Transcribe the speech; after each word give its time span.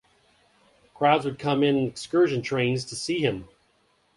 Crowds 0.95 1.25
would 1.25 1.37
come 1.37 1.61
in 1.61 1.85
excursion 1.85 2.41
trains 2.41 2.85
to 2.85 2.95
see 2.95 3.19
him. 3.19 3.47